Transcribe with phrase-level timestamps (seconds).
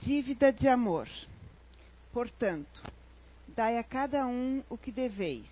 [0.00, 1.08] Dívida de amor.
[2.12, 2.82] Portanto,
[3.48, 5.48] dai a cada um o que deveis.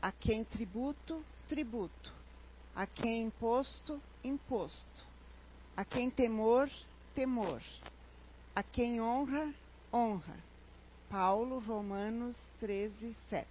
[0.00, 2.12] A quem tributo, tributo.
[2.74, 5.04] A quem imposto, imposto.
[5.76, 6.70] A quem temor,
[7.14, 7.62] temor.
[8.56, 9.52] A quem honra,
[9.92, 10.36] honra.
[11.10, 13.46] Paulo, Romanos 13, 7.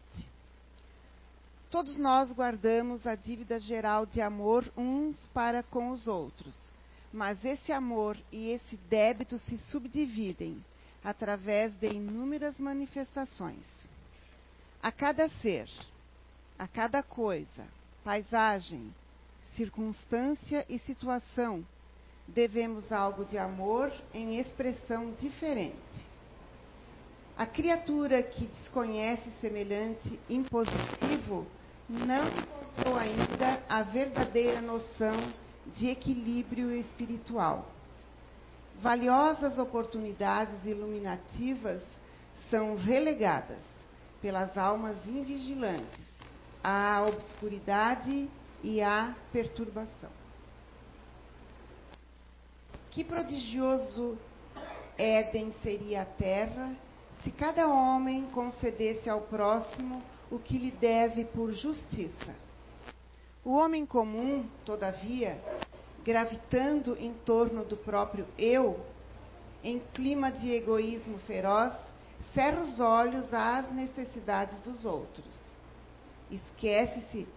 [1.70, 6.56] Todos nós guardamos a dívida geral de amor uns para com os outros,
[7.14, 10.66] mas esse amor e esse débito se subdividem
[11.04, 13.64] através de inúmeras manifestações.
[14.82, 15.70] A cada ser,
[16.58, 17.68] a cada coisa,
[18.04, 18.92] paisagem,
[19.56, 21.64] circunstância e situação,
[22.28, 26.14] devemos algo de amor em expressão diferente.
[27.38, 31.46] A criatura que desconhece semelhante impositivo
[31.88, 35.43] não encontrou ainda a verdadeira noção
[35.76, 37.66] de equilíbrio espiritual.
[38.82, 41.82] Valiosas oportunidades iluminativas
[42.50, 43.60] são relegadas
[44.22, 46.04] pelas almas invigilantes
[46.64, 48.30] à obscuridade
[48.64, 50.10] e à perturbação.
[52.90, 54.18] Que prodigioso
[54.98, 56.76] Éden seria a terra
[57.24, 62.36] se cada homem concedesse ao próximo o que lhe deve por justiça.
[63.46, 65.38] O homem comum, todavia,
[66.04, 68.80] gravitando em torno do próprio eu,
[69.62, 71.74] em clima de egoísmo feroz,
[72.34, 75.26] cerra os olhos às necessidades dos outros.
[76.32, 77.28] Esquece-se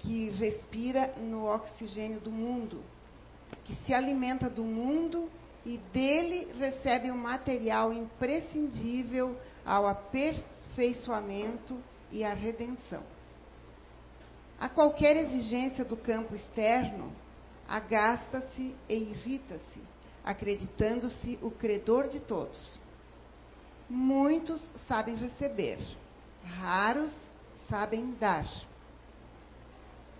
[0.00, 2.82] que respira no oxigênio do mundo,
[3.64, 5.30] que se alimenta do mundo
[5.64, 11.78] e dele recebe o um material imprescindível ao aperfeiçoamento
[12.10, 13.13] e à redenção.
[14.58, 17.12] A qualquer exigência do campo externo,
[17.68, 19.80] agasta-se e irrita-se,
[20.24, 22.78] acreditando-se o credor de todos.
[23.88, 25.78] Muitos sabem receber,
[26.44, 27.12] raros
[27.68, 28.46] sabem dar.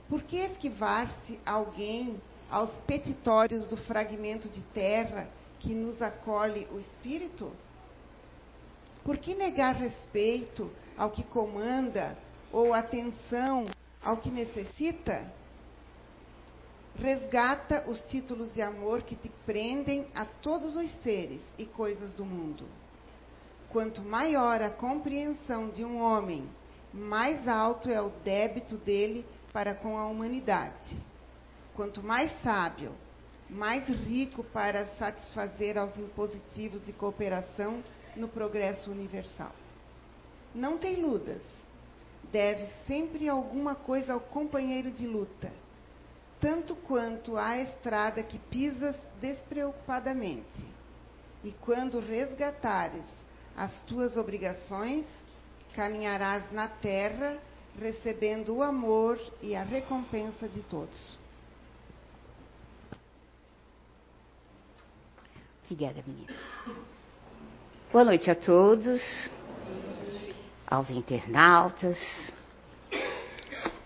[0.09, 2.21] Por que esquivar-se alguém
[2.51, 5.29] aos petitórios do fragmento de terra
[5.61, 7.51] que nos acolhe o espírito?
[9.03, 12.17] Por que negar respeito ao que comanda
[12.53, 13.67] ou atenção
[14.05, 15.25] ao que necessita?
[16.97, 22.25] Resgata os títulos de amor que te prendem a todos os seres e coisas do
[22.25, 22.65] mundo.
[23.71, 26.49] Quanto maior a compreensão de um homem,
[26.93, 30.97] mais alto é o débito dele para com a humanidade.
[31.75, 32.93] Quanto mais sábio,
[33.51, 37.83] mais rico para satisfazer aos impositivos de cooperação
[38.15, 39.51] no progresso universal.
[40.55, 41.43] Não tem ludas.
[42.31, 45.53] Deve sempre alguma coisa ao companheiro de luta,
[46.41, 50.65] tanto quanto à estrada que pisas despreocupadamente.
[51.45, 53.05] E quando resgatares
[53.57, 55.07] as tuas obrigações,
[55.75, 57.39] caminharás na terra
[57.79, 61.19] recebendo o amor e a recompensa de todos.
[65.65, 66.37] Obrigada, meninas.
[67.91, 69.01] Boa noite a todos,
[70.75, 71.99] aos internautas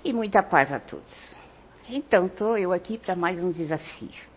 [0.04, 1.36] e muita paz a todos.
[1.88, 4.28] Então, estou eu aqui para mais um desafio.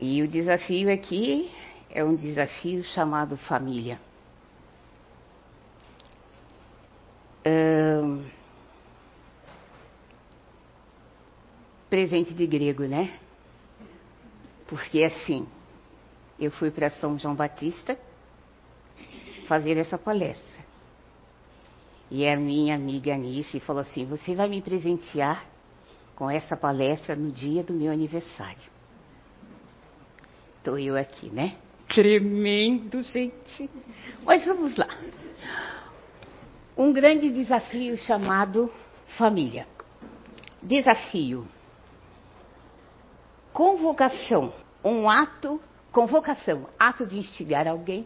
[0.00, 1.50] E o desafio aqui
[1.90, 3.98] é um desafio chamado família.
[11.88, 13.18] presente de grego, né?
[14.66, 15.46] Porque assim,
[16.38, 17.98] eu fui para São João Batista
[19.46, 20.55] fazer essa palestra.
[22.10, 25.44] E a minha amiga Anice falou assim: Você vai me presentear
[26.14, 28.76] com essa palestra no dia do meu aniversário.
[30.58, 31.56] Estou eu aqui, né?
[31.88, 33.70] Tremendo, gente.
[34.24, 34.88] Mas vamos lá.
[36.76, 38.72] Um grande desafio chamado
[39.16, 39.66] família.
[40.62, 41.46] Desafio.
[43.52, 44.52] Convocação.
[44.84, 45.60] Um ato
[45.96, 48.04] Convocação, ato de instigar alguém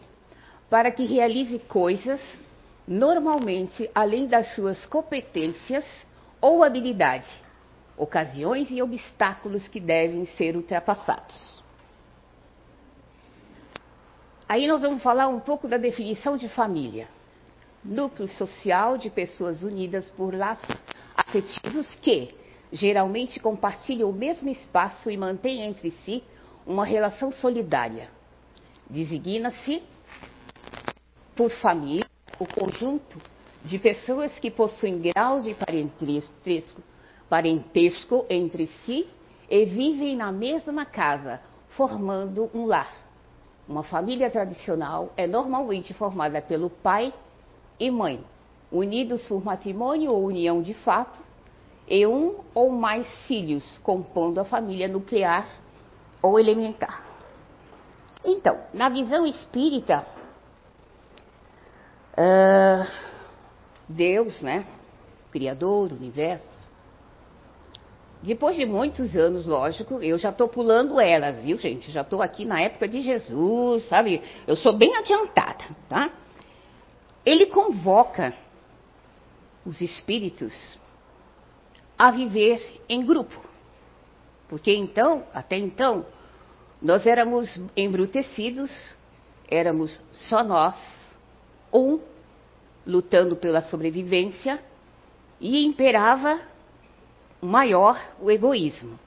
[0.69, 2.21] para que realize coisas,
[2.91, 5.85] normalmente além das suas competências
[6.41, 7.25] ou habilidade,
[7.95, 11.63] ocasiões e obstáculos que devem ser ultrapassados.
[14.47, 17.07] Aí nós vamos falar um pouco da definição de família.
[17.81, 20.75] Núcleo social de pessoas unidas por laços
[21.15, 22.35] afetivos que,
[22.73, 26.21] geralmente, compartilham o mesmo espaço e mantêm entre si
[26.67, 28.09] uma relação solidária.
[28.89, 29.81] Designa-se
[31.33, 32.10] por família
[32.41, 33.19] o conjunto
[33.63, 36.81] de pessoas que possuem graus de parentesco,
[37.29, 39.07] parentesco entre si
[39.47, 41.39] e vivem na mesma casa,
[41.69, 42.91] formando um lar,
[43.67, 47.13] Uma família tradicional é normalmente formada pelo pai
[47.79, 48.19] e mãe,
[48.71, 51.19] unidos por matrimônio ou união de fato,
[51.87, 55.47] e um ou mais filhos compondo a família nuclear
[56.23, 57.05] ou elementar.
[58.25, 60.05] Então, na visão espírita,
[62.21, 62.87] uh,
[63.87, 64.65] Deus, né,
[65.31, 66.61] Criador, universo,
[68.23, 71.91] depois de muitos anos, lógico, eu já estou pulando elas, viu, gente?
[71.91, 74.21] Já estou aqui na época de Jesus, sabe?
[74.45, 76.13] Eu sou bem adiantada, tá?
[77.25, 78.35] Ele convoca
[79.65, 80.77] os espíritos
[81.97, 83.41] a viver em grupo.
[84.47, 86.05] Porque então, até então,
[86.79, 88.71] nós éramos embrutecidos,
[89.47, 90.75] éramos só nós,
[91.73, 91.99] um,
[92.85, 94.61] lutando pela sobrevivência,
[95.39, 96.39] e imperava
[97.41, 98.99] maior o egoísmo.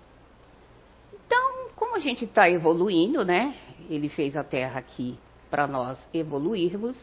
[1.13, 3.55] Então, como a gente está evoluindo, né?
[3.89, 5.19] Ele fez a Terra aqui
[5.51, 7.01] para nós evoluirmos.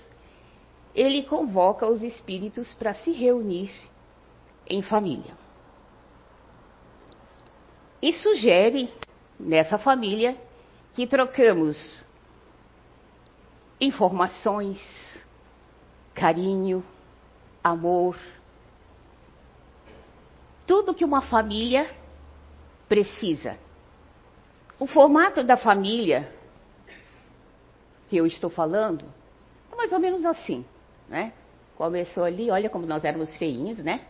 [0.94, 3.72] Ele convoca os espíritos para se reunir
[4.68, 5.34] em família.
[8.02, 8.92] E sugere
[9.40, 10.36] nessa família
[10.94, 12.04] que trocamos
[13.80, 14.82] informações,
[16.14, 16.84] carinho,
[17.64, 18.18] amor,
[20.68, 21.90] tudo que uma família
[22.88, 23.58] precisa.
[24.80, 26.34] O formato da família
[28.10, 29.06] que eu estou falando
[29.72, 30.66] é mais ou menos assim,
[31.08, 31.34] né?
[31.76, 34.06] Começou ali, olha como nós éramos feinhos, né?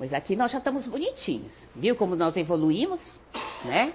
[0.00, 1.52] mas aqui nós já estamos bonitinhos.
[1.76, 3.18] Viu como nós evoluímos,
[3.66, 3.92] né?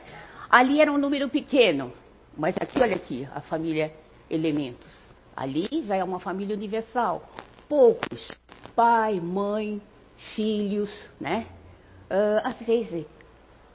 [0.48, 1.92] Ali era um número pequeno,
[2.38, 3.92] mas aqui, olha aqui, a família
[4.30, 5.05] Elementos.
[5.36, 7.30] Ali já é uma família universal.
[7.68, 8.32] Poucos.
[8.76, 9.82] Pai, mãe,
[10.36, 11.48] filhos, né?
[12.10, 13.06] Uh, às vezes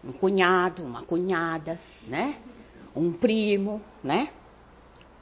[0.03, 2.37] um cunhado, uma cunhada, né?
[2.97, 4.31] Um primo, né?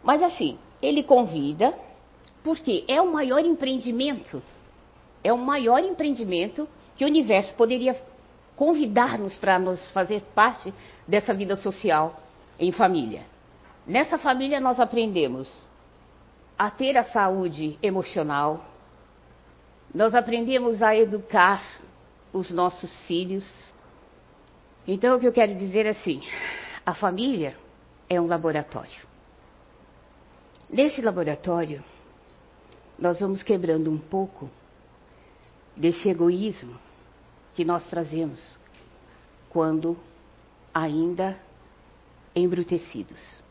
[0.02, 1.75] Mas assim, ele convida,
[2.43, 4.43] porque é o maior empreendimento,
[5.23, 8.00] é o maior empreendimento que o universo poderia
[8.56, 10.73] convidar-nos para nos fazer parte
[11.06, 12.20] dessa vida social
[12.58, 13.23] em família.
[13.87, 15.67] Nessa família nós aprendemos
[16.58, 18.66] a ter a saúde emocional,
[19.94, 21.62] nós aprendemos a educar
[22.32, 23.46] os nossos filhos.
[24.87, 26.20] Então, o que eu quero dizer é assim:
[26.84, 27.56] a família
[28.08, 29.06] é um laboratório.
[30.69, 31.82] Nesse laboratório,
[32.99, 34.50] nós vamos quebrando um pouco
[35.76, 36.76] desse egoísmo
[37.54, 38.58] que nós trazemos
[39.49, 39.96] quando
[40.75, 41.38] ainda
[42.34, 43.43] embrutecidos.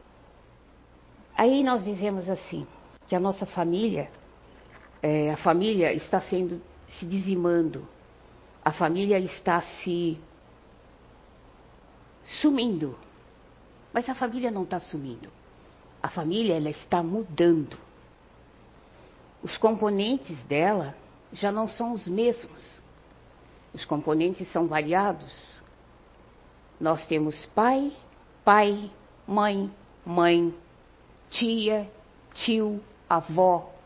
[1.35, 2.67] Aí nós dizemos assim,
[3.07, 4.09] que a nossa família
[5.01, 7.87] é, a família está sendo se dizimando,
[8.63, 10.17] a família está se
[12.41, 12.97] sumindo.
[13.93, 15.29] Mas a família não está sumindo.
[16.01, 17.77] A família ela está mudando.
[19.41, 20.95] Os componentes dela
[21.31, 22.81] já não são os mesmos.
[23.73, 25.61] Os componentes são variados.
[26.79, 27.91] Nós temos pai,
[28.43, 28.91] pai,
[29.25, 29.71] mãe,
[30.05, 30.53] mãe,
[31.29, 31.89] tia,
[32.33, 33.77] tio, avó,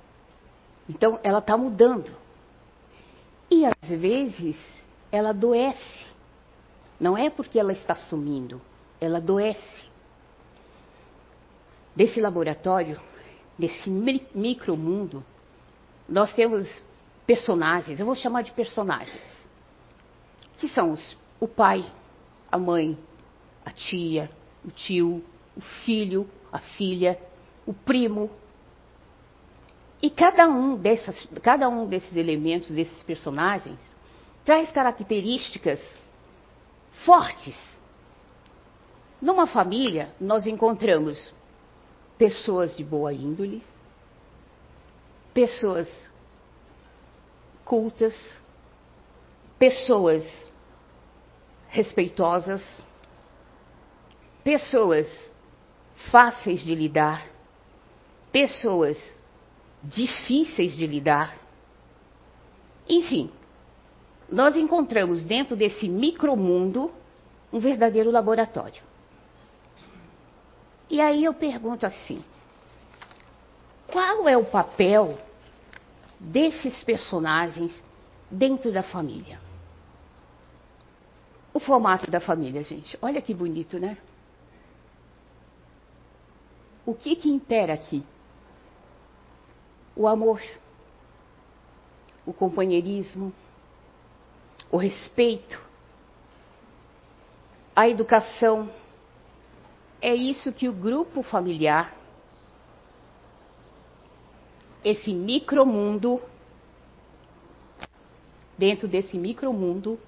[0.91, 2.11] então, ela está mudando.
[3.49, 4.57] E às vezes,
[5.09, 6.05] ela adoece.
[6.99, 8.61] Não é porque ela está sumindo,
[8.99, 9.89] ela adoece.
[11.95, 12.99] Desse laboratório,
[13.57, 15.23] desse micromundo,
[16.07, 16.67] nós temos
[17.25, 19.23] personagens, eu vou chamar de personagens,
[20.57, 21.89] que são os, o pai,
[22.51, 22.97] a mãe,
[23.65, 24.29] a tia,
[24.65, 25.23] o tio,
[25.55, 27.17] o filho, a filha,
[27.65, 28.29] o primo,
[30.01, 33.79] e cada um, dessas, cada um desses elementos, desses personagens,
[34.43, 35.79] traz características
[37.05, 37.55] fortes.
[39.21, 41.31] Numa família, nós encontramos
[42.17, 43.63] pessoas de boa índole,
[45.33, 45.87] pessoas
[47.63, 48.15] cultas,
[49.59, 50.23] pessoas
[51.69, 52.63] respeitosas,
[54.43, 55.07] pessoas
[56.11, 57.27] fáceis de lidar,
[58.31, 58.97] pessoas
[59.83, 61.37] difíceis de lidar.
[62.87, 63.31] Enfim,
[64.29, 66.91] nós encontramos dentro desse micromundo
[67.51, 68.81] um verdadeiro laboratório.
[70.89, 72.23] E aí eu pergunto assim:
[73.87, 75.17] qual é o papel
[76.19, 77.71] desses personagens
[78.29, 79.39] dentro da família?
[81.53, 82.97] O formato da família, gente.
[83.01, 83.97] Olha que bonito, né?
[86.85, 88.03] O que que impera aqui?
[89.95, 90.41] O amor,
[92.25, 93.33] o companheirismo,
[94.69, 95.59] o respeito,
[97.75, 98.69] a educação,
[100.01, 101.95] é isso que o grupo familiar,
[104.83, 106.21] esse micromundo,
[108.57, 109.99] dentro desse micromundo,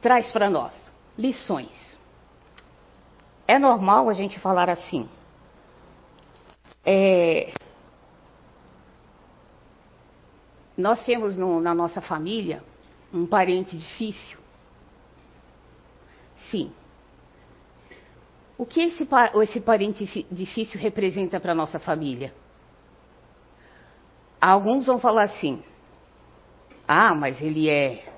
[0.00, 0.72] traz para nós
[1.16, 1.98] lições.
[3.46, 5.08] É normal a gente falar assim.
[6.84, 7.52] É,
[10.76, 12.62] nós temos no, na nossa família
[13.12, 14.38] um parente difícil.
[16.50, 16.72] Sim.
[18.58, 19.06] O que esse,
[19.42, 22.32] esse parente difícil representa para a nossa família?
[24.40, 25.62] Alguns vão falar assim:
[26.86, 28.12] ah, mas ele é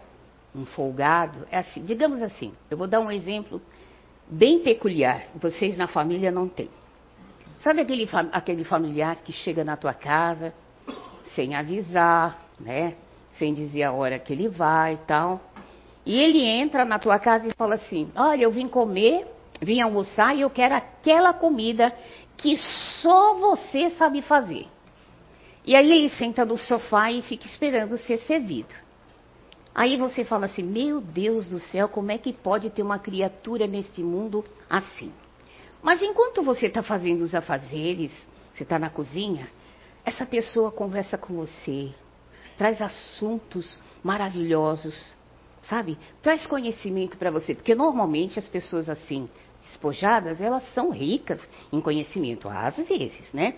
[0.54, 1.46] um folgado.
[1.50, 3.60] É assim, digamos assim, eu vou dar um exemplo
[4.28, 5.26] bem peculiar.
[5.36, 6.70] Vocês na família não têm.
[7.60, 10.52] Sabe aquele, aquele familiar que chega na tua casa
[11.34, 12.94] sem avisar, né?
[13.38, 15.40] Sem dizer a hora que ele vai e tal.
[16.04, 19.26] E ele entra na tua casa e fala assim: Olha, eu vim comer,
[19.60, 21.92] vim almoçar e eu quero aquela comida
[22.36, 22.56] que
[23.02, 24.66] só você sabe fazer.
[25.64, 28.72] E aí ele senta no sofá e fica esperando ser servido.
[29.74, 33.66] Aí você fala assim: Meu Deus do céu, como é que pode ter uma criatura
[33.66, 35.12] neste mundo assim?
[35.82, 38.10] Mas enquanto você está fazendo os afazeres,
[38.54, 39.48] você está na cozinha,
[40.04, 41.92] essa pessoa conversa com você,
[42.56, 45.14] traz assuntos maravilhosos,
[45.68, 45.98] sabe?
[46.22, 49.28] Traz conhecimento para você, porque normalmente as pessoas assim,
[49.62, 53.56] despojadas, elas são ricas em conhecimento, às vezes, né?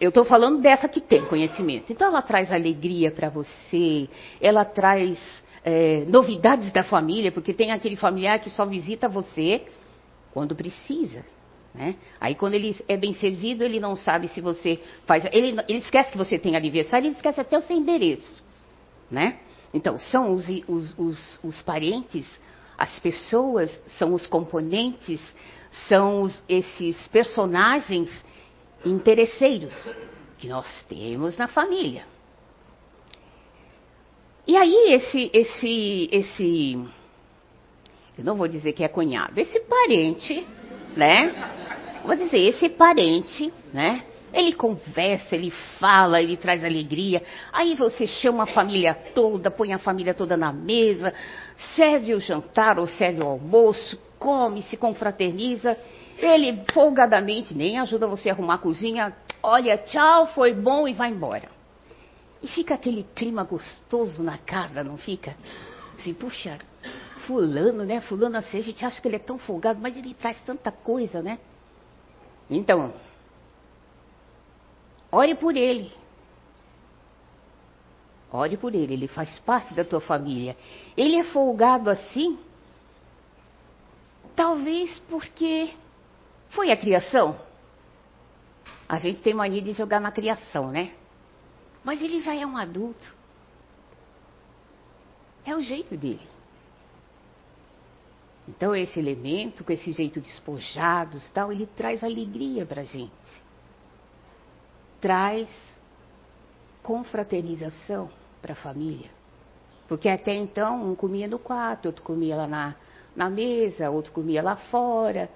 [0.00, 1.92] Eu estou falando dessa que tem conhecimento.
[1.92, 4.08] Então ela traz alegria para você,
[4.40, 5.18] ela traz
[5.64, 9.62] é, novidades da família, porque tem aquele familiar que só visita você
[10.32, 11.24] quando precisa.
[11.74, 11.96] Né?
[12.20, 15.24] Aí quando ele é bem servido, ele não sabe se você faz.
[15.32, 18.42] Ele, ele esquece que você tem aniversário, ele esquece até o seu endereço.
[19.10, 19.38] Né?
[19.72, 22.28] Então, são os, os, os, os parentes,
[22.76, 25.20] as pessoas, são os componentes,
[25.88, 28.10] são os, esses personagens
[28.84, 29.72] interesseiros
[30.38, 32.04] que nós temos na família.
[34.46, 36.88] E aí esse, esse, esse,
[38.18, 40.46] eu não vou dizer que é cunhado, esse parente,
[40.96, 42.00] né?
[42.04, 44.02] Vou dizer, esse parente, né?
[44.32, 47.22] Ele conversa, ele fala, ele traz alegria.
[47.52, 51.12] Aí você chama a família toda, põe a família toda na mesa,
[51.76, 55.76] serve o jantar ou serve o almoço, come, se confraterniza.
[56.18, 59.14] Ele folgadamente nem ajuda você a arrumar a cozinha.
[59.42, 61.48] Olha, tchau, foi bom e vai embora.
[62.42, 65.36] E fica aquele clima gostoso na casa, não fica?
[65.98, 66.58] Assim, puxa,
[67.26, 68.00] fulano, né?
[68.00, 71.22] Fulano assim, a gente acha que ele é tão folgado, mas ele traz tanta coisa,
[71.22, 71.38] né?
[72.48, 72.92] Então,
[75.10, 75.92] ore por ele.
[78.32, 80.56] Ore por ele, ele faz parte da tua família.
[80.96, 82.38] Ele é folgado assim,
[84.34, 85.72] talvez porque
[86.50, 87.38] foi a criação.
[88.88, 90.92] A gente tem mania de jogar na criação, né?
[91.84, 93.14] Mas ele já é um adulto.
[95.44, 96.31] É o jeito dele.
[98.56, 103.10] Então esse elemento, com esse jeito despojado e tal, ele traz alegria para a gente.
[105.00, 105.48] Traz
[106.82, 108.10] confraternização
[108.42, 109.10] para a família.
[109.88, 112.76] Porque até então um comia no quarto, outro comia lá na,
[113.16, 115.30] na mesa, outro comia lá fora.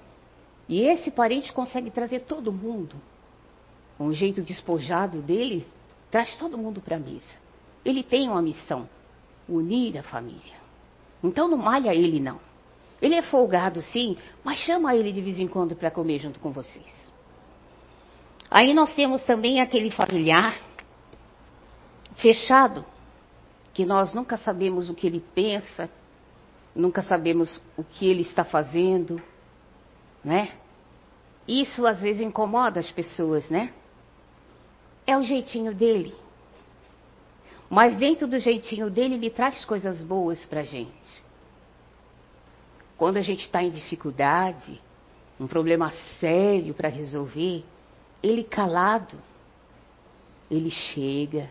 [0.69, 2.97] E esse parente consegue trazer todo mundo.
[3.99, 5.67] Um jeito despojado dele
[6.11, 7.47] traz todo mundo para a mesa.
[7.83, 8.87] Ele tem uma missão:
[9.49, 10.57] unir a família.
[11.25, 12.39] Então não malha ele, não.
[13.01, 16.51] Ele é folgado, sim, mas chama ele de vez em quando para comer junto com
[16.51, 16.85] vocês.
[18.51, 20.59] Aí nós temos também aquele familiar
[22.17, 22.85] fechado,
[23.75, 25.91] que nós nunca sabemos o que ele pensa,
[26.75, 29.21] nunca sabemos o que ele está fazendo,
[30.25, 30.53] né?
[31.47, 33.73] Isso às vezes incomoda as pessoas, né?
[35.07, 36.15] É o jeitinho dele.
[37.69, 41.26] Mas dentro do jeitinho dele, ele traz coisas boas para a gente.
[42.97, 44.81] Quando a gente está em dificuldade,
[45.39, 47.65] um problema sério para resolver,
[48.23, 49.17] ele calado,
[50.51, 51.51] ele chega,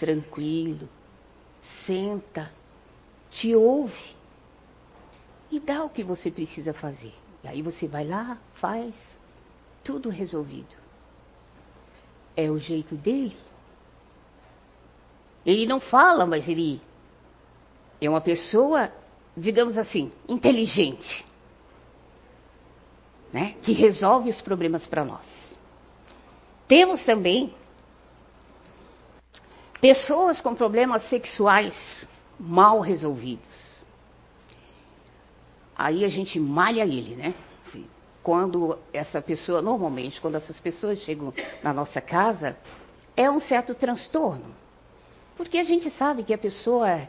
[0.00, 0.88] tranquilo,
[1.84, 2.50] senta,
[3.30, 4.16] te ouve
[5.50, 7.12] e dá o que você precisa fazer.
[7.44, 8.94] E aí você vai lá, faz,
[9.84, 10.76] tudo resolvido.
[12.34, 13.36] É o jeito dele.
[15.44, 16.80] Ele não fala, mas ele
[18.00, 18.90] é uma pessoa
[19.36, 21.24] digamos assim, inteligente,
[23.32, 23.54] né?
[23.62, 25.26] que resolve os problemas para nós.
[26.68, 27.54] Temos também
[29.80, 31.74] pessoas com problemas sexuais
[32.38, 33.62] mal resolvidos.
[35.76, 37.34] aí a gente malha ele, né?
[38.22, 42.56] Quando essa pessoa, normalmente, quando essas pessoas chegam na nossa casa,
[43.16, 44.54] é um certo transtorno.
[45.36, 47.08] Porque a gente sabe que a pessoa,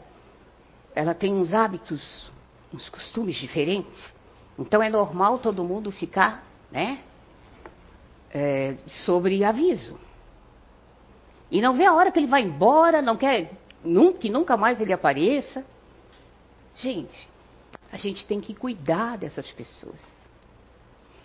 [0.94, 2.30] ela tem uns hábitos,
[2.72, 4.12] uns costumes diferentes.
[4.58, 7.02] Então é normal todo mundo ficar, né?
[8.30, 9.98] É, sobre aviso.
[11.50, 13.52] E não vê a hora que ele vai embora, não quer
[13.84, 15.64] nunca, que nunca mais ele apareça.
[16.74, 17.28] Gente,
[17.92, 20.00] a gente tem que cuidar dessas pessoas.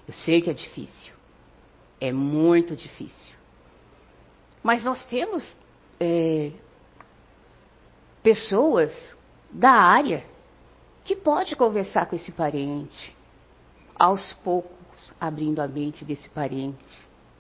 [0.08, 1.14] Eu sei que é difícil.
[2.00, 3.36] É muito difícil.
[4.64, 5.48] Mas nós temos
[6.00, 6.52] é,
[8.22, 8.92] pessoas
[9.52, 10.26] da área
[11.04, 13.16] que pode conversar com esse parente,
[13.98, 16.78] aos poucos abrindo a mente desse parente,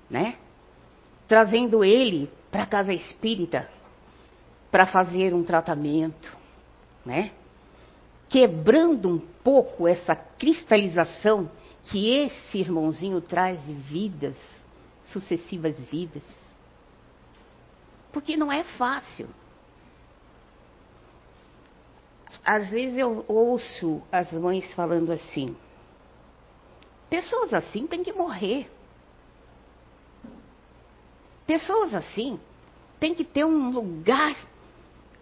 [0.09, 0.37] né?
[1.27, 3.69] Trazendo ele para a casa espírita
[4.71, 6.35] para fazer um tratamento,
[7.05, 7.31] né?
[8.27, 11.49] Quebrando um pouco essa cristalização
[11.85, 14.35] que esse irmãozinho traz de vidas,
[15.03, 16.23] sucessivas vidas.
[18.11, 19.27] Porque não é fácil.
[22.45, 25.55] Às vezes eu ouço as mães falando assim:
[27.09, 28.69] pessoas assim têm que morrer.
[31.45, 32.39] Pessoas assim
[33.00, 34.36] têm que ter um lugar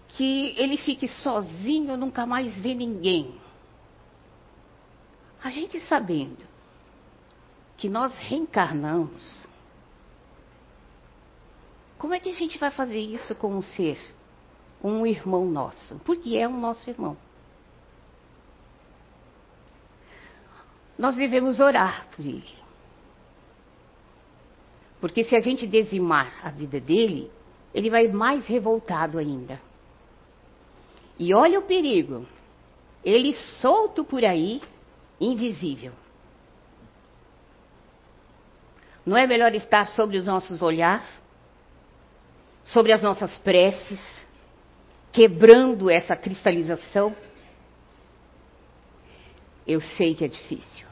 [0.09, 3.39] que ele fique sozinho, nunca mais vê ninguém.
[5.43, 6.45] A gente sabendo
[7.77, 9.47] que nós reencarnamos,
[11.97, 13.99] como é que a gente vai fazer isso com um ser,
[14.83, 15.97] um irmão nosso?
[15.99, 17.17] Porque é um nosso irmão.
[20.97, 22.55] Nós devemos orar por ele.
[24.99, 27.31] Porque se a gente dizimar a vida dele,
[27.73, 29.61] ele vai mais revoltado ainda.
[31.19, 32.25] E olha o perigo.
[33.03, 34.61] Ele solto por aí,
[35.21, 35.93] invisível.
[39.05, 41.07] Não é melhor estar sobre os nossos olhares,
[42.63, 43.99] sobre as nossas preces,
[45.17, 47.15] quebrando essa cristalização?
[49.65, 50.85] Eu sei que é difícil.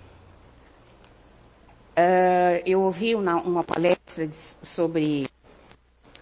[1.91, 4.27] Uh, eu ouvi uma, uma, palestra
[4.63, 5.29] sobre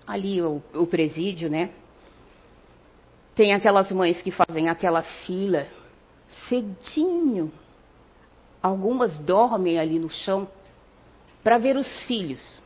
[0.05, 1.69] ali o, o presídio, né?
[3.35, 5.65] Tem aquelas mães que fazem aquela fila
[6.49, 7.53] cedinho.
[8.61, 10.45] Algumas dormem ali no chão
[11.41, 12.61] para ver os filhos.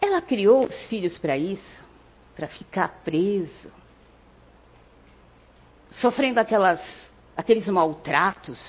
[0.00, 1.87] Ela criou os filhos para isso,
[2.38, 3.68] para ficar preso,
[5.90, 6.80] sofrendo aquelas,
[7.36, 8.60] aqueles maltratos,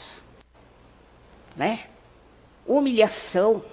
[1.55, 1.87] né?
[2.65, 3.63] Humilhação.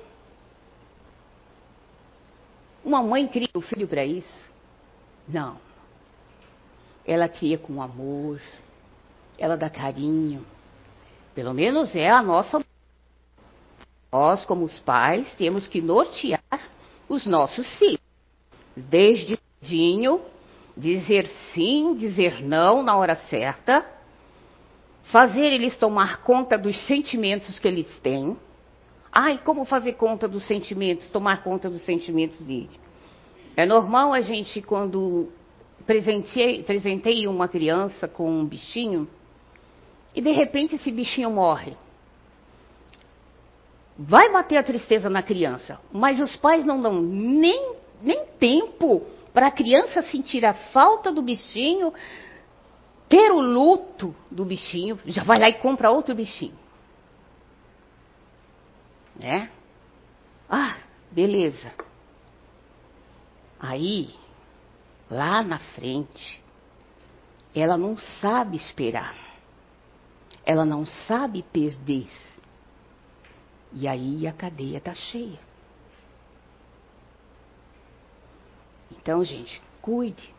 [2.84, 4.50] Uma mãe cria o filho para isso?
[5.26, 5.58] Não.
[7.06, 8.38] Ela cria com amor,
[9.38, 10.44] ela dá carinho.
[11.34, 12.62] Pelo menos é a nossa.
[14.12, 16.70] Nós, como os pais, temos que nortear
[17.08, 18.00] os nossos filhos.
[18.76, 20.20] Desde cedinho,
[20.76, 23.84] dizer sim, dizer não na hora certa,
[25.04, 28.36] fazer eles tomar conta dos sentimentos que eles têm.
[29.12, 32.38] Ai, como fazer conta dos sentimentos, tomar conta dos sentimentos?
[33.56, 35.30] É normal a gente, quando
[35.86, 39.08] presentei, presentei uma criança com um bichinho
[40.14, 41.74] e de repente esse bichinho morre.
[43.98, 49.48] Vai bater a tristeza na criança, mas os pais não dão nem, nem tempo para
[49.48, 51.92] a criança sentir a falta do bichinho,
[53.06, 56.58] ter o luto do bichinho, já vai lá e compra outro bichinho.
[59.14, 59.50] Né?
[60.48, 60.78] Ah,
[61.12, 61.70] beleza.
[63.60, 64.14] Aí
[65.10, 66.42] lá na frente,
[67.54, 69.18] ela não sabe esperar.
[70.46, 72.08] Ela não sabe perder.
[73.70, 75.45] E aí a cadeia está cheia.
[78.90, 80.34] Então, gente, cuide.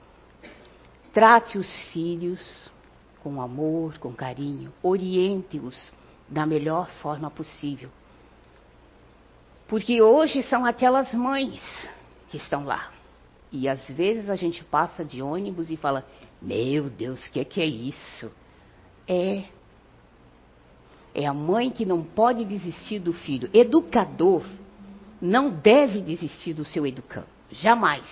[1.14, 2.72] Trate os filhos
[3.24, 4.72] com amor, com carinho.
[4.82, 5.92] Oriente-os
[6.28, 7.90] da melhor forma possível.
[9.68, 11.62] Porque hoje são aquelas mães
[12.30, 12.92] que estão lá.
[13.52, 16.06] E às vezes a gente passa de ônibus e fala:
[16.42, 18.32] Meu Deus, o que, que é isso?
[19.08, 19.46] É.
[21.14, 23.50] É a mãe que não pode desistir do filho.
[23.54, 24.46] Educador
[25.20, 27.28] não deve desistir do seu educando.
[27.52, 28.06] Jamais.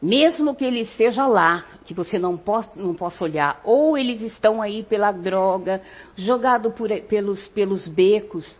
[0.00, 4.60] Mesmo que ele esteja lá, que você não possa, não possa olhar, ou eles estão
[4.60, 5.82] aí pela droga,
[6.14, 8.58] jogado por, pelos, pelos becos,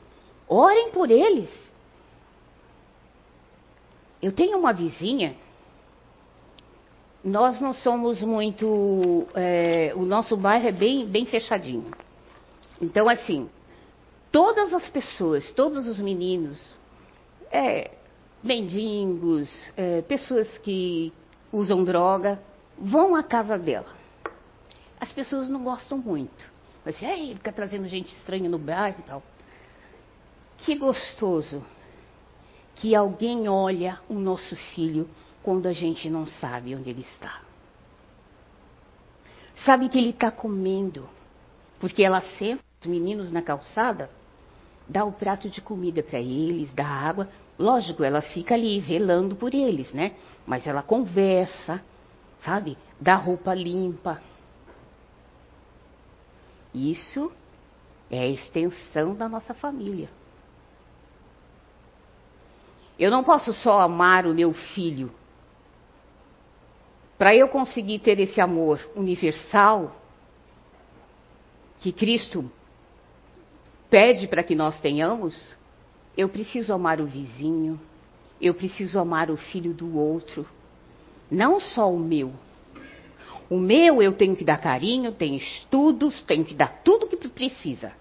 [0.48, 1.50] orem por eles.
[4.22, 5.36] Eu tenho uma vizinha,
[7.22, 9.26] nós não somos muito.
[9.34, 11.90] É, o nosso bairro é bem, bem fechadinho.
[12.80, 13.50] Então, assim,
[14.32, 16.78] todas as pessoas, todos os meninos,
[17.50, 17.90] é,
[18.42, 21.12] mendigos, é, pessoas que
[21.52, 22.40] usam droga,
[22.78, 23.94] vão à casa dela.
[25.00, 26.56] As pessoas não gostam muito.
[26.84, 29.22] Ser, assim, fica trazendo gente estranha no bairro e tal.
[30.58, 31.64] Que gostoso
[32.76, 35.08] que alguém olha o nosso filho
[35.42, 37.40] quando a gente não sabe onde ele está.
[39.64, 41.08] Sabe que ele está comendo,
[41.80, 44.10] porque ela senta os meninos na calçada,
[44.88, 47.28] dá o prato de comida para eles, dá água.
[47.58, 50.12] Lógico, ela fica ali velando por eles, né?
[50.46, 51.82] Mas ela conversa,
[52.44, 52.78] sabe?
[53.00, 54.20] Dá roupa limpa.
[56.72, 57.32] Isso
[58.10, 60.08] é a extensão da nossa família.
[62.98, 65.12] Eu não posso só amar o meu filho.
[67.18, 69.92] Para eu conseguir ter esse amor universal
[71.78, 72.50] que Cristo
[73.90, 75.54] pede para que nós tenhamos,
[76.16, 77.80] eu preciso amar o vizinho,
[78.40, 80.46] eu preciso amar o filho do outro,
[81.30, 82.32] não só o meu.
[83.48, 87.28] O meu eu tenho que dar carinho, tenho estudos, tenho que dar tudo o que
[87.28, 87.92] precisa.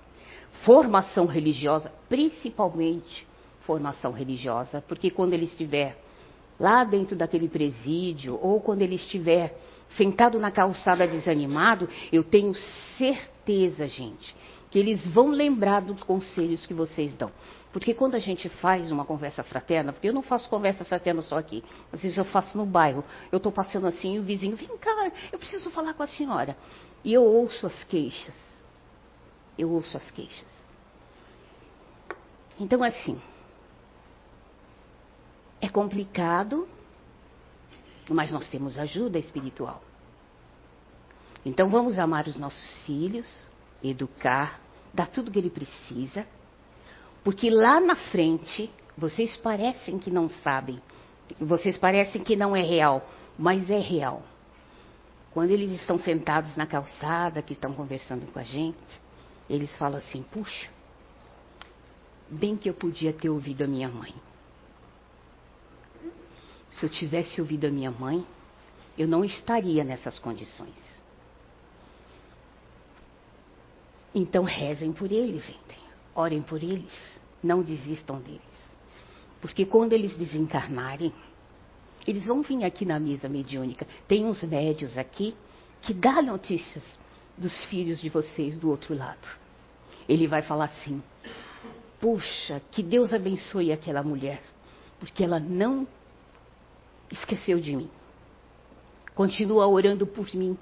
[0.63, 3.27] Formação religiosa, principalmente
[3.61, 5.97] formação religiosa, porque quando ele estiver
[6.59, 9.57] lá dentro daquele presídio, ou quando ele estiver
[9.97, 12.53] sentado na calçada desanimado, eu tenho
[12.97, 14.35] certeza, gente,
[14.75, 17.31] que eles vão lembrar dos conselhos que vocês dão.
[17.71, 21.38] Porque quando a gente faz uma conversa fraterna, porque eu não faço conversa fraterna só
[21.38, 24.77] aqui, às vezes eu faço no bairro, eu estou passando assim e o vizinho, vem
[24.77, 26.57] cá, eu preciso falar com a senhora.
[27.05, 28.35] E eu ouço as queixas.
[29.57, 30.49] Eu ouço as queixas.
[32.59, 33.17] Então, assim,
[35.61, 36.67] é complicado,
[38.09, 39.81] mas nós temos ajuda espiritual.
[41.45, 43.47] Então vamos amar os nossos filhos,
[43.81, 44.64] educar,
[44.95, 46.25] dar tudo que ele precisa,
[47.23, 50.81] porque lá na frente vocês parecem que não sabem,
[51.39, 53.05] vocês parecem que não é real,
[53.38, 54.23] mas é real.
[55.31, 58.77] Quando eles estão sentados na calçada, que estão conversando com a gente,
[59.49, 60.69] eles falam assim: puxa,
[62.29, 64.13] bem que eu podia ter ouvido a minha mãe.
[66.69, 68.25] Se eu tivesse ouvido a minha mãe,
[68.97, 70.94] eu não estaria nessas condições.
[74.15, 75.60] Então rezem por eles, gente.
[76.15, 76.93] Orem por eles.
[77.43, 78.41] Não desistam deles.
[79.41, 81.13] Porque quando eles desencarnarem,
[82.08, 83.86] eles vão vir aqui na mesa mediúnica.
[84.08, 85.36] Tem uns médios aqui
[85.82, 86.97] que dá notícias
[87.38, 89.28] dos filhos de vocês do outro lado.
[90.08, 91.04] Ele vai falar assim:
[91.99, 94.41] Puxa, que Deus abençoe aquela mulher,
[94.97, 95.86] porque ela não
[97.12, 97.89] esqueceu de mim.
[99.13, 100.58] Continua orando por mim,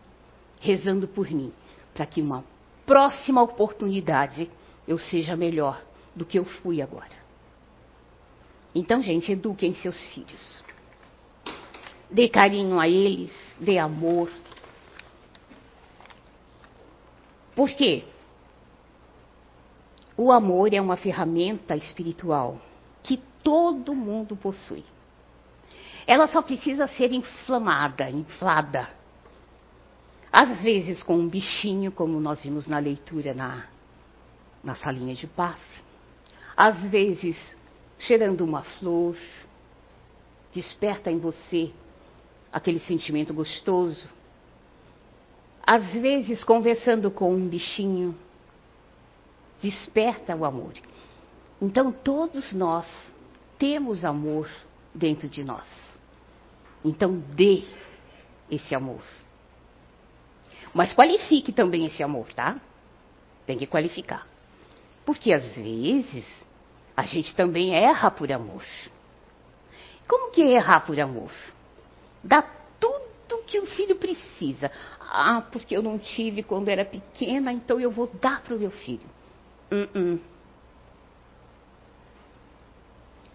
[0.60, 1.54] rezando por mim,
[1.94, 2.44] para que uma
[2.86, 4.50] próxima oportunidade
[4.88, 5.82] eu seja melhor
[6.16, 7.24] do que eu fui agora.
[8.76, 10.64] Então, gente, eduquem seus filhos.
[12.10, 14.32] Dê carinho a eles, dê amor.
[17.56, 18.04] Por quê?
[20.18, 22.60] O amor é uma ferramenta espiritual
[23.02, 24.84] que todo mundo possui.
[26.06, 28.90] Ela só precisa ser inflamada, inflada.
[30.34, 33.68] Às vezes com um bichinho, como nós vimos na leitura na,
[34.64, 35.80] na salinha de passe.
[36.58, 37.38] Às vezes
[38.00, 39.16] cheirando uma flor,
[40.52, 41.72] desperta em você
[42.52, 44.08] aquele sentimento gostoso.
[45.62, 48.18] Às vezes conversando com um bichinho,
[49.62, 50.74] desperta o amor.
[51.62, 52.88] Então todos nós
[53.60, 54.50] temos amor
[54.96, 55.64] dentro de nós.
[56.84, 57.66] Então dê
[58.50, 59.04] esse amor.
[60.74, 62.60] Mas qualifique também esse amor, tá?
[63.46, 64.28] Tem que qualificar.
[65.06, 66.26] Porque às vezes
[66.96, 68.64] a gente também erra por amor.
[70.08, 71.32] Como que é errar por amor?
[72.24, 72.42] Dá
[72.80, 74.72] tudo que o filho precisa.
[75.00, 78.72] Ah, porque eu não tive quando era pequena, então eu vou dar para o meu
[78.72, 79.08] filho.
[79.72, 80.20] Uh -uh.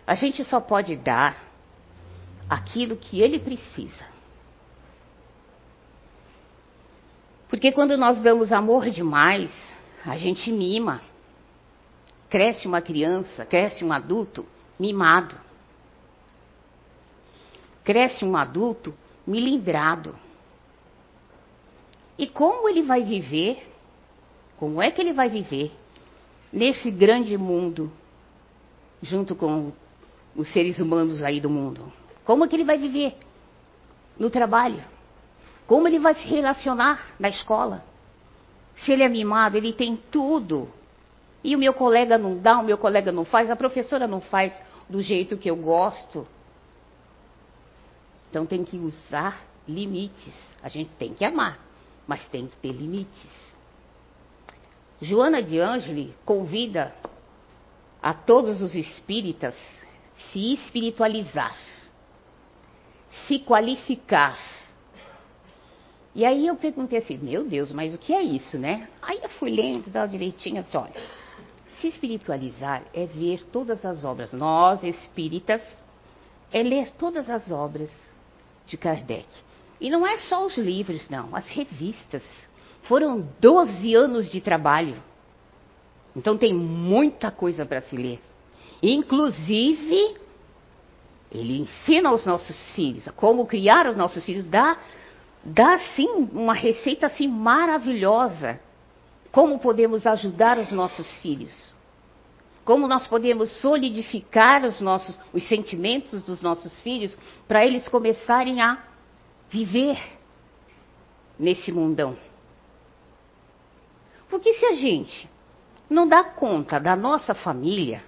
[0.07, 1.45] A gente só pode dar
[2.49, 4.18] aquilo que ele precisa.
[7.49, 9.51] Porque quando nós damos amor demais,
[10.05, 11.01] a gente mima.
[12.29, 14.47] Cresce uma criança, cresce um adulto
[14.79, 15.35] mimado.
[17.83, 18.95] Cresce um adulto
[19.27, 20.15] milindrado.
[22.19, 23.67] E como ele vai viver?
[24.59, 25.73] Como é que ele vai viver
[26.53, 27.91] nesse grande mundo,
[29.01, 29.73] junto com
[30.37, 31.91] os seres humanos aí do mundo?
[32.25, 33.17] Como é que ele vai viver?
[34.19, 34.83] No trabalho.
[35.69, 37.85] Como ele vai se relacionar na escola?
[38.79, 40.73] Se ele é mimado, ele tem tudo.
[41.45, 44.59] E o meu colega não dá, o meu colega não faz, a professora não faz
[44.89, 46.27] do jeito que eu gosto.
[48.31, 50.33] Então tem que usar limites.
[50.63, 51.59] A gente tem que amar,
[52.07, 53.29] mas tem que ter limites.
[55.03, 56.95] Joana de Angeli convida
[58.03, 59.55] a todos os espíritas
[60.33, 61.57] se espiritualizar,
[63.27, 64.58] se qualificar.
[66.19, 68.89] E aí eu perguntei assim, meu Deus, mas o que é isso, né?
[69.01, 71.01] Aí eu fui lendo, tal, direitinho, assim, olha,
[71.81, 74.33] se espiritualizar é ver todas as obras.
[74.33, 75.63] Nós, espíritas,
[76.53, 77.89] é ler todas as obras
[78.67, 79.29] de Kardec.
[79.81, 82.25] E não é só os livros, não, as revistas.
[82.83, 85.01] Foram 12 anos de trabalho.
[86.17, 88.21] Então tem muita coisa para se ler.
[88.83, 90.17] Inclusive,
[91.31, 94.77] ele ensina aos nossos filhos como criar os nossos filhos, dá,
[95.45, 98.61] dá sim uma receita assim maravilhosa.
[99.31, 101.77] Como podemos ajudar os nossos filhos?
[102.65, 108.79] Como nós podemos solidificar os nossos os sentimentos dos nossos filhos para eles começarem a
[109.49, 109.99] viver
[111.39, 112.17] nesse mundão?
[114.29, 115.29] Porque se a gente
[115.89, 118.05] não dá conta da nossa família,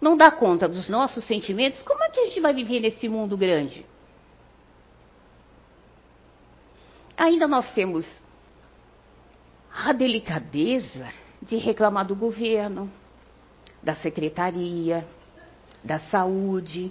[0.00, 3.36] não dá conta dos nossos sentimentos, como é que a gente vai viver nesse mundo
[3.36, 3.86] grande?
[7.20, 8.10] Ainda nós temos
[9.70, 12.90] a delicadeza de reclamar do governo,
[13.82, 15.06] da secretaria,
[15.84, 16.90] da saúde.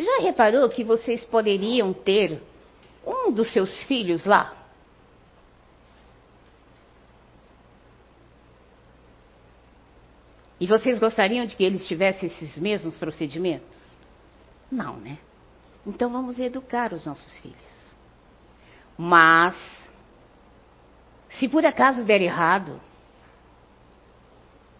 [0.00, 2.42] Já reparou que vocês poderiam ter
[3.06, 4.56] um dos seus filhos lá?
[10.58, 13.78] E vocês gostariam de que eles tivessem esses mesmos procedimentos?
[14.72, 15.18] Não, né?
[15.88, 17.56] Então vamos educar os nossos filhos.
[18.98, 19.56] Mas,
[21.30, 22.78] se por acaso der errado,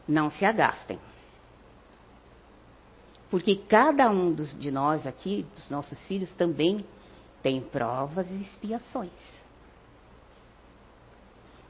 [0.07, 0.99] não se agastem.
[3.31, 6.85] Porque cada um dos, de nós aqui, dos nossos filhos, também
[7.42, 9.11] tem provas e expiações.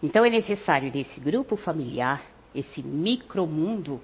[0.02, 4.02] Então é necessário desse grupo familiar esse micromundo,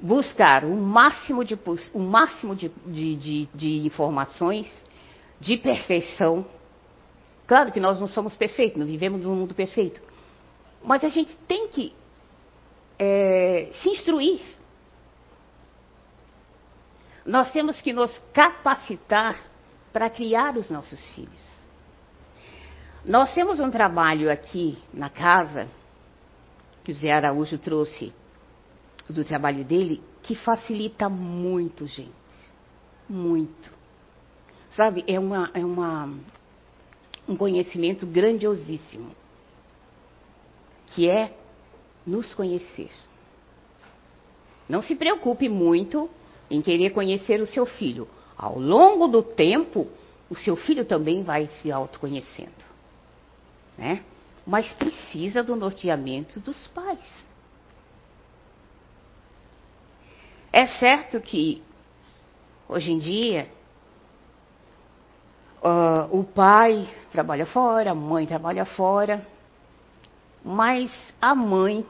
[0.00, 1.58] buscar o máximo de,
[1.92, 4.70] o máximo de, de, de, de informações,
[5.38, 6.46] de perfeição.
[7.46, 10.00] Claro que nós não somos perfeitos, não vivemos num mundo perfeito.
[10.82, 11.92] Mas a gente tem que
[12.98, 14.40] é, se instruir.
[17.24, 19.38] Nós temos que nos capacitar
[19.92, 21.50] para criar os nossos filhos.
[23.04, 25.68] Nós temos um trabalho aqui na casa
[26.84, 28.12] que o Zé Araújo trouxe
[29.12, 32.10] do trabalho dele, que facilita muito, gente.
[33.08, 33.72] Muito.
[34.76, 36.12] Sabe, é, uma, é uma,
[37.28, 39.10] um conhecimento grandiosíssimo,
[40.86, 41.36] que é
[42.06, 42.90] nos conhecer.
[44.68, 46.08] Não se preocupe muito
[46.48, 48.08] em querer conhecer o seu filho.
[48.36, 49.88] Ao longo do tempo,
[50.28, 52.70] o seu filho também vai se autoconhecendo.
[53.76, 54.04] Né?
[54.46, 57.04] mas precisa do norteamento dos pais.
[60.52, 61.62] É certo que,
[62.68, 63.48] hoje em dia,
[65.62, 69.26] uh, o pai trabalha fora, a mãe trabalha fora,
[70.44, 71.86] mas a mãe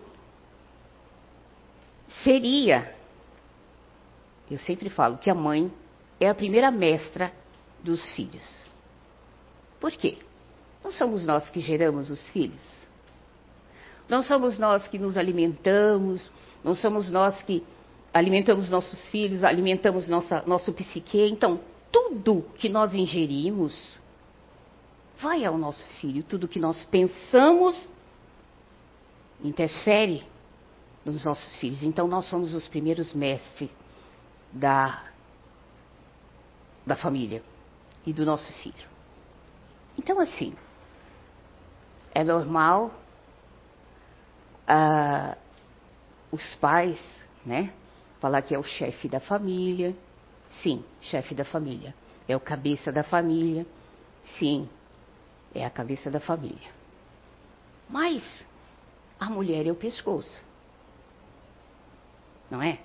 [2.22, 2.94] seria,
[4.50, 5.72] eu sempre falo que a mãe
[6.18, 7.32] é a primeira mestra
[7.82, 8.44] dos filhos.
[9.80, 10.18] Por quê?
[10.84, 12.80] Não somos nós que geramos os filhos.
[14.08, 16.30] Não somos nós que nos alimentamos,
[16.62, 17.64] não somos nós que
[18.12, 21.28] alimentamos nossos filhos, alimentamos nossa, nosso psique.
[21.30, 23.98] Então, tudo que nós ingerimos
[25.20, 26.22] vai ao nosso filho.
[26.22, 27.90] Tudo que nós pensamos
[29.42, 30.24] interfere
[31.04, 31.82] nos nossos filhos.
[31.82, 33.70] Então, nós somos os primeiros mestres
[34.52, 35.04] da,
[36.84, 37.42] da família
[38.04, 38.88] e do nosso filho.
[39.98, 40.54] Então, assim,
[42.14, 42.92] é normal
[44.66, 45.36] ah,
[46.30, 46.98] os pais,
[47.44, 47.72] né,
[48.20, 49.96] falar que é o chefe da família.
[50.62, 51.94] Sim, chefe da família.
[52.28, 53.66] É o cabeça da família.
[54.38, 54.68] Sim,
[55.54, 56.70] é a cabeça da família.
[57.88, 58.22] Mas
[59.18, 60.44] a mulher é o pescoço.
[62.50, 62.78] Não é?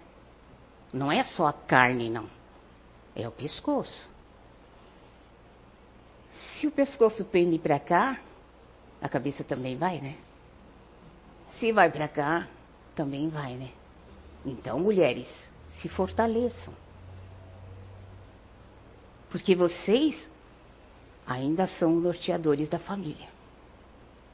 [0.91, 2.29] Não é só a carne, não.
[3.15, 4.09] É o pescoço.
[6.59, 8.19] Se o pescoço pende para cá,
[9.01, 10.15] a cabeça também vai, né?
[11.59, 12.47] Se vai para cá,
[12.95, 13.71] também vai, né?
[14.45, 15.27] Então, mulheres,
[15.81, 16.73] se fortaleçam.
[19.29, 20.15] Porque vocês
[21.25, 23.27] ainda são norteadores da família.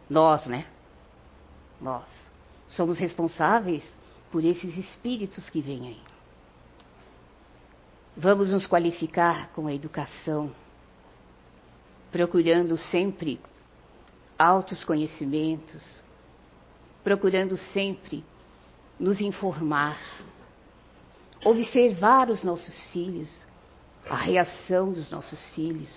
[0.09, 0.67] Nós, né?
[1.79, 2.09] Nós
[2.67, 3.83] somos responsáveis
[4.31, 6.01] por esses espíritos que vêm aí.
[8.15, 10.53] Vamos nos qualificar com a educação,
[12.11, 13.39] procurando sempre
[14.37, 15.83] altos conhecimentos,
[17.03, 18.23] procurando sempre
[19.01, 19.99] nos informar,
[21.43, 23.43] observar os nossos filhos,
[24.07, 25.89] a reação dos nossos filhos.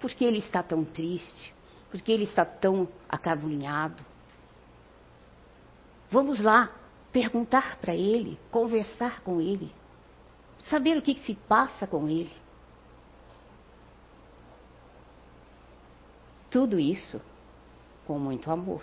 [0.00, 1.54] Por que ele está tão triste?
[1.90, 4.02] Por que ele está tão acabunhado?
[6.10, 6.74] Vamos lá
[7.12, 9.70] perguntar para ele, conversar com ele,
[10.70, 12.32] saber o que, que se passa com ele.
[16.50, 17.20] Tudo isso
[18.06, 18.82] com muito amor.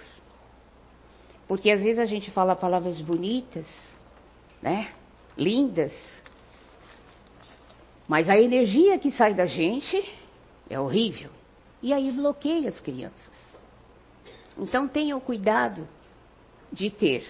[1.47, 3.67] Porque às vezes a gente fala palavras bonitas,
[4.61, 4.93] né?
[5.37, 5.91] Lindas.
[8.07, 10.03] Mas a energia que sai da gente
[10.69, 11.29] é horrível.
[11.81, 13.33] E aí bloqueia as crianças.
[14.57, 15.87] Então tenham cuidado
[16.71, 17.25] de ter,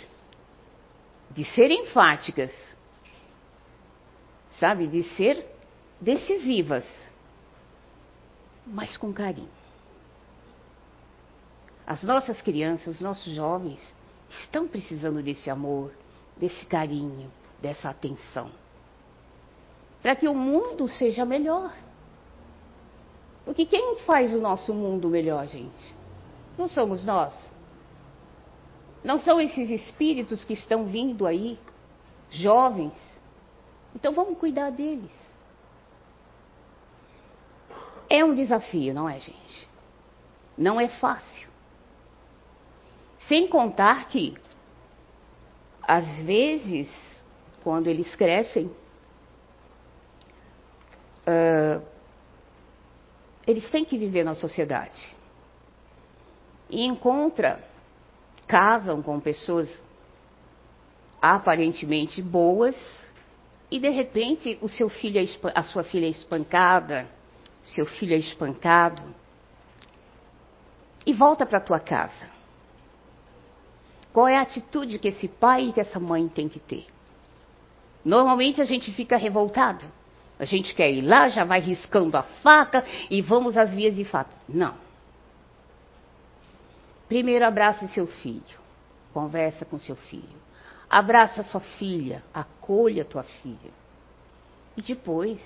[1.31, 2.51] de ser enfáticas,
[4.51, 4.87] sabe?
[4.87, 5.45] De ser
[5.99, 6.85] decisivas,
[8.65, 9.49] mas com carinho.
[11.85, 13.81] As nossas crianças, os nossos jovens
[14.41, 15.91] estão precisando desse amor,
[16.37, 18.51] desse carinho, dessa atenção.
[20.01, 21.73] Para que o mundo seja melhor.
[23.45, 25.95] Porque quem faz o nosso mundo melhor, gente?
[26.57, 27.33] Não somos nós.
[29.03, 31.59] Não são esses espíritos que estão vindo aí,
[32.29, 32.93] jovens.
[33.95, 35.11] Então vamos cuidar deles.
[38.09, 39.67] É um desafio, não é, gente?
[40.57, 41.52] Não é fácil.
[43.27, 44.35] Sem contar que,
[45.81, 46.89] às vezes,
[47.63, 48.65] quando eles crescem,
[51.27, 51.81] uh,
[53.47, 55.15] eles têm que viver na sociedade.
[56.69, 57.63] E encontra,
[58.47, 59.83] casam com pessoas
[61.21, 62.75] aparentemente boas,
[63.71, 67.07] e de repente o seu filho é, a sua filha é espancada,
[67.63, 69.01] seu filho é espancado,
[71.05, 72.32] e volta para a tua casa.
[74.13, 76.85] Qual é a atitude que esse pai e que essa mãe tem que ter?
[78.05, 79.83] Normalmente a gente fica revoltado.
[80.37, 84.05] A gente quer ir lá, já vai riscando a faca e vamos às vias de
[84.05, 84.35] fato.
[84.47, 84.75] Não.
[87.07, 88.61] Primeiro abrace seu filho.
[89.13, 90.41] Conversa com seu filho.
[90.89, 92.23] Abraça sua filha.
[92.33, 93.71] Acolha tua filha.
[94.77, 95.41] E depois,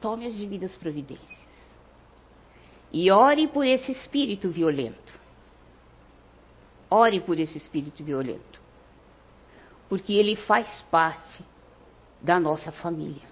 [0.00, 1.28] tome as devidas providências.
[2.92, 5.19] E ore por esse espírito violento.
[6.90, 8.60] Ore por esse espírito violento.
[9.88, 11.44] Porque ele faz parte
[12.20, 13.30] da nossa família.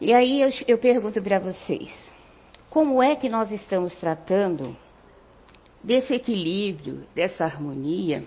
[0.00, 1.92] E aí eu, eu pergunto para vocês:
[2.68, 4.76] como é que nós estamos tratando
[5.82, 8.24] desse equilíbrio, dessa harmonia?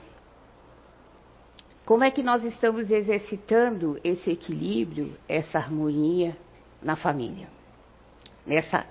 [1.86, 6.38] Como é que nós estamos exercitando esse equilíbrio, essa harmonia
[6.82, 7.50] na família?
[8.46, 8.86] Nessa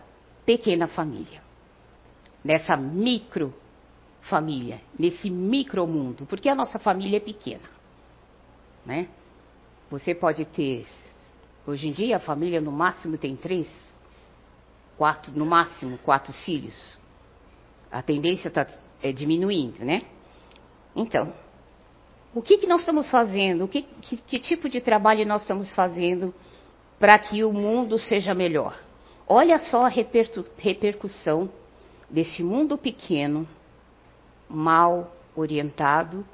[0.45, 1.50] pequena família?
[2.45, 3.55] Nessa micro
[4.23, 7.69] família, nesse micro mundo, porque a nossa família é pequena,
[8.85, 9.09] né?
[9.91, 10.87] Você pode ter,
[11.67, 13.69] hoje em dia a família no máximo tem três,
[14.97, 16.99] quatro, no máximo quatro filhos.
[17.91, 18.67] A tendência está
[19.03, 20.03] é, diminuindo, né?
[20.95, 21.33] Então,
[22.35, 23.67] o que, que nós estamos fazendo?
[23.67, 26.33] Que, que, que tipo de trabalho nós estamos fazendo
[26.99, 28.79] para que o mundo seja melhor?
[29.27, 31.51] Olha só a repercussão
[32.11, 33.49] desse mundo pequeno,
[34.49, 36.25] mal orientado,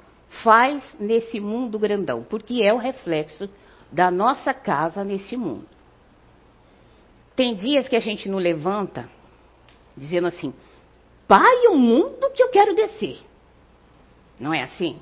[0.43, 3.49] faz nesse mundo grandão, porque é o reflexo
[3.91, 5.67] da nossa casa nesse mundo.
[7.35, 9.09] Tem dias que a gente não levanta
[9.95, 10.53] dizendo assim:
[11.27, 13.19] pai, o mundo que eu quero descer.
[14.39, 14.99] Não é assim?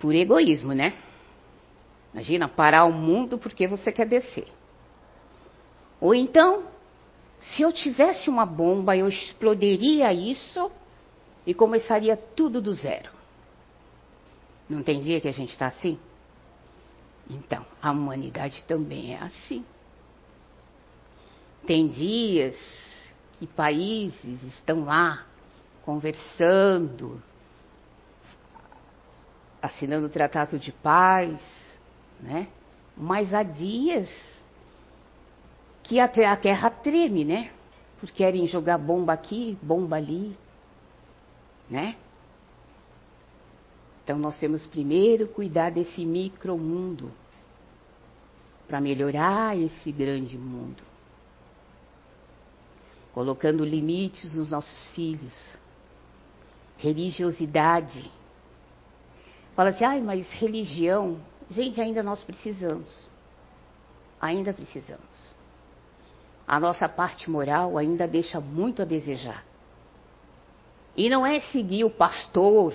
[0.00, 0.94] Por egoísmo, né?
[2.12, 4.48] Imagina parar o mundo porque você quer descer.
[6.00, 6.64] Ou então,
[7.40, 10.70] se eu tivesse uma bomba, eu explodiria isso
[11.46, 13.10] e começaria tudo do zero.
[14.68, 15.98] Não tem dia que a gente está assim?
[17.28, 19.64] Então, a humanidade também é assim.
[21.66, 22.56] Tem dias
[23.38, 25.26] que países estão lá
[25.82, 27.22] conversando,
[29.62, 31.38] assinando o tratado de paz,
[32.20, 32.48] né?
[32.96, 34.08] Mas há dias
[35.90, 37.50] que até a terra treme, né?
[37.98, 40.38] Porque querem jogar bomba aqui, bomba ali,
[41.68, 41.96] né?
[44.04, 47.10] Então nós temos primeiro cuidar desse micromundo
[48.68, 50.80] para melhorar esse grande mundo.
[53.12, 55.36] Colocando limites nos nossos filhos.
[56.78, 58.08] Religiosidade.
[59.56, 61.20] Fala assim, ai, mas religião,
[61.50, 63.08] gente, ainda nós precisamos.
[64.20, 65.39] Ainda precisamos.
[66.46, 69.44] A nossa parte moral ainda deixa muito a desejar.
[70.96, 72.74] E não é seguir o pastor,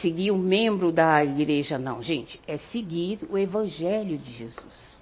[0.00, 2.40] seguir o membro da igreja, não, gente.
[2.46, 4.98] É seguir o Evangelho de Jesus.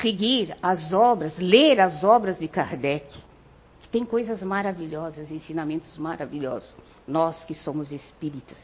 [0.00, 3.06] Seguir as obras, ler as obras de Kardec,
[3.80, 6.76] que tem coisas maravilhosas, ensinamentos maravilhosos.
[7.06, 8.58] Nós que somos espíritas.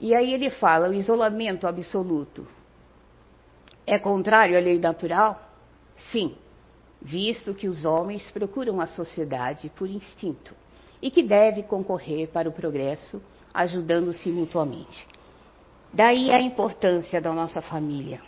[0.00, 2.46] E aí ele fala: o isolamento absoluto
[3.86, 5.40] é contrário à lei natural?
[6.10, 6.34] Sim,
[7.00, 10.54] visto que os homens procuram a sociedade por instinto
[11.00, 13.22] e que deve concorrer para o progresso,
[13.54, 15.06] ajudando-se mutuamente.
[15.92, 18.20] Daí a importância da nossa família.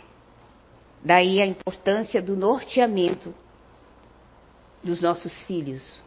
[1.03, 3.33] Daí a importância do norteamento
[4.83, 6.01] dos nossos filhos.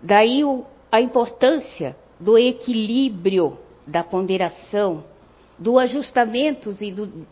[0.00, 0.42] Daí
[0.90, 5.04] a importância do equilíbrio, da ponderação,
[5.58, 7.26] do ajustamento e do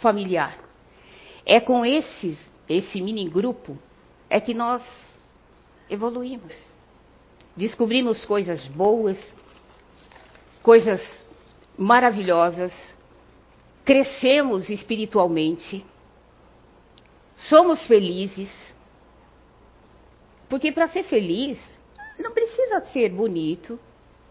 [0.00, 0.58] familiar.
[1.44, 2.38] É com esses,
[2.68, 3.78] esse mini grupo,
[4.28, 4.82] é que nós
[5.88, 6.54] evoluímos.
[7.56, 9.18] Descobrimos coisas boas,
[10.62, 11.00] coisas
[11.76, 12.72] maravilhosas,
[13.84, 15.84] crescemos espiritualmente,
[17.36, 18.50] somos felizes.
[20.48, 21.58] Porque para ser feliz,
[22.18, 23.78] não precisa ser bonito,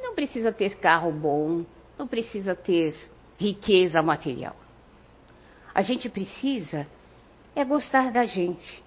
[0.02, 1.66] não precisa ter carro bom,
[1.98, 2.96] não precisa ter
[3.38, 4.56] riqueza material.
[5.74, 6.88] A gente precisa
[7.56, 8.84] é gostar da gente.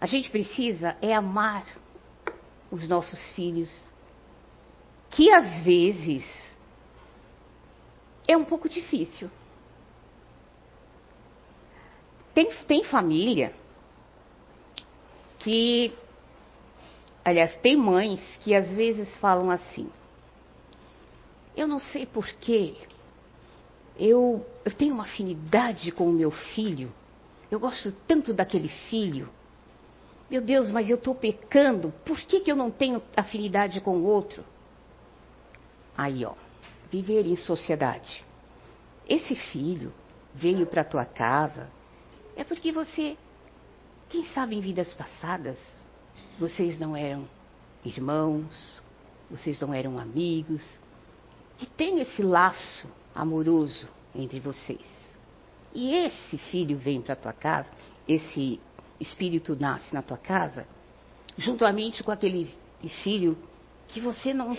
[0.00, 1.64] A gente precisa é amar
[2.70, 3.70] os nossos filhos,
[5.10, 6.24] que às vezes
[8.26, 9.30] é um pouco difícil.
[12.34, 13.54] Tem, tem família
[15.38, 15.92] que,
[17.24, 19.90] aliás, tem mães que às vezes falam assim:
[21.54, 22.74] eu não sei porquê,
[23.98, 26.92] eu, eu tenho uma afinidade com o meu filho.
[27.50, 29.28] Eu gosto tanto daquele filho.
[30.30, 31.92] Meu Deus, mas eu estou pecando.
[32.04, 34.44] Por que, que eu não tenho afinidade com o outro?
[35.96, 36.34] Aí, ó,
[36.90, 38.24] viver em sociedade.
[39.06, 39.92] Esse filho
[40.34, 41.68] veio para tua casa
[42.34, 43.16] é porque você,
[44.08, 45.58] quem sabe em vidas passadas,
[46.38, 47.28] vocês não eram
[47.84, 48.82] irmãos,
[49.30, 50.62] vocês não eram amigos,
[51.60, 54.80] e tem esse laço amoroso entre vocês.
[55.74, 57.68] E esse filho vem para tua casa,
[58.06, 58.60] esse
[59.00, 60.66] espírito nasce na tua casa,
[61.36, 62.54] juntamente com aquele
[63.02, 63.36] filho
[63.88, 64.56] que você não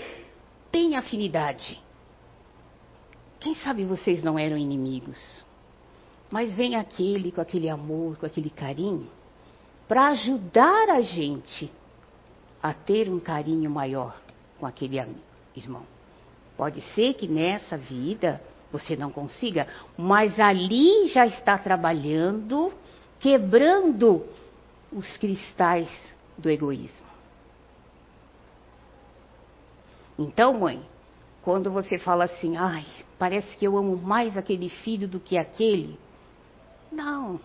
[0.71, 1.81] tem afinidade.
[3.39, 5.19] Quem sabe vocês não eram inimigos,
[6.31, 9.09] mas vem aquele com aquele amor, com aquele carinho,
[9.87, 11.71] para ajudar a gente
[12.61, 14.19] a ter um carinho maior
[14.57, 14.97] com aquele
[15.55, 15.85] irmão.
[16.57, 18.41] Pode ser que nessa vida
[18.71, 22.73] você não consiga, mas ali já está trabalhando,
[23.19, 24.25] quebrando
[24.91, 25.89] os cristais
[26.37, 27.07] do egoísmo.
[30.17, 30.83] Então, mãe,
[31.43, 32.85] Quando você fala assim, ai,
[33.19, 35.99] parece que eu amo mais aquele filho do que aquele.
[36.89, 37.39] Não.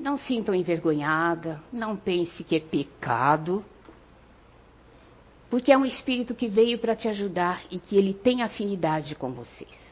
[0.00, 3.64] Não sintam envergonhada, não pense que é pecado.
[5.50, 9.32] Porque é um espírito que veio para te ajudar e que ele tem afinidade com
[9.32, 9.84] vocês.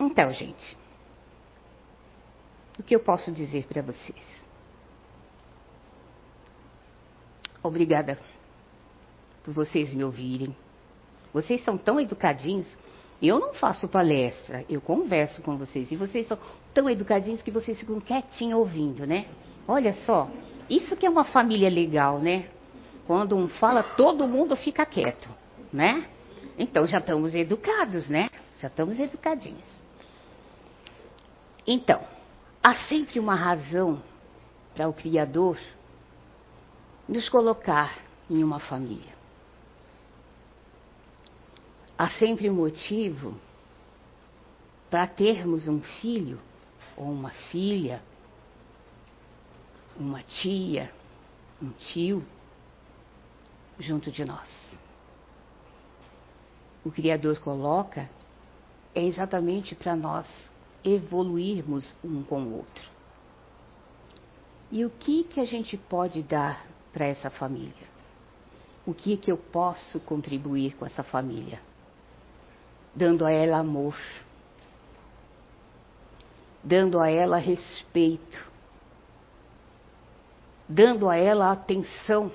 [0.00, 0.76] Então, gente,
[2.78, 4.38] o que eu posso dizer para vocês?
[7.62, 8.18] Obrigada
[9.42, 10.54] por vocês me ouvirem.
[11.32, 12.76] Vocês são tão educadinhos.
[13.20, 15.90] Eu não faço palestra, eu converso com vocês.
[15.90, 16.38] E vocês são
[16.72, 19.26] tão educadinhos que vocês ficam quietinhos ouvindo, né?
[19.66, 20.30] Olha só,
[20.68, 22.48] isso que é uma família legal, né?
[23.06, 25.28] Quando um fala, todo mundo fica quieto,
[25.72, 26.06] né?
[26.58, 28.28] Então já estamos educados, né?
[28.58, 29.66] Já estamos educadinhos.
[31.66, 32.02] Então,
[32.62, 34.02] há sempre uma razão
[34.74, 35.58] para o Criador
[37.08, 37.98] nos colocar
[38.30, 39.16] em uma família.
[41.96, 43.34] Há sempre um motivo
[44.90, 46.40] para termos um filho
[46.96, 48.02] ou uma filha,
[49.98, 50.92] uma tia,
[51.60, 52.24] um tio
[53.78, 54.48] junto de nós.
[56.84, 58.08] O Criador coloca
[58.94, 60.26] é exatamente para nós
[60.84, 62.88] evoluirmos um com o outro.
[64.70, 67.88] E o que que a gente pode dar para essa família?
[68.86, 71.60] O que que eu posso contribuir com essa família?
[72.94, 73.96] Dando a ela amor,
[76.62, 78.47] dando a ela respeito,
[80.68, 82.30] dando a ela atenção.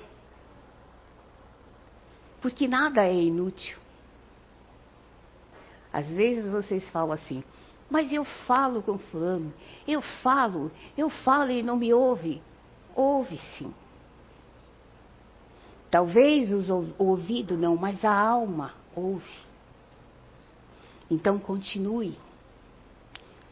[2.40, 3.78] Porque nada é inútil.
[5.92, 7.44] Às vezes vocês falam assim,
[7.88, 9.54] mas eu falo com fulano,
[9.86, 12.42] eu falo, eu falo e não me ouve.
[12.96, 13.72] Ouve sim.
[15.90, 19.38] Talvez o ouvido não, mas a alma ouve.
[21.08, 22.18] Então continue.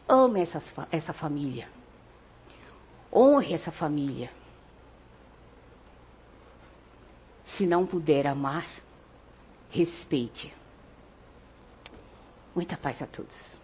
[0.07, 0.61] Ame essa,
[0.91, 1.69] essa família.
[3.11, 4.29] Honre essa família.
[7.57, 8.65] Se não puder amar,
[9.69, 10.53] respeite.
[12.55, 13.62] Muita paz a todos.